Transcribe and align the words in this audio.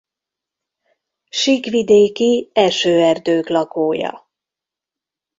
Síkvidéki 1.29 2.49
esőerdők 2.53 3.47
lakója. 3.49 4.29